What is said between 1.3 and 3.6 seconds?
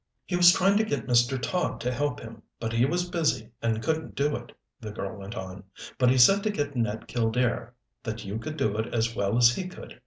Todd to help him, but he was busy